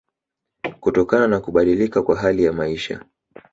kutokana 0.79 1.27
na 1.27 1.39
kubadilika 1.39 2.03
kwa 2.03 2.17
hali 2.19 2.43
ya 2.43 2.53
maisha 2.53 3.05